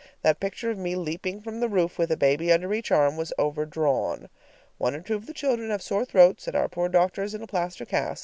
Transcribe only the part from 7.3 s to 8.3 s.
in a plaster cast.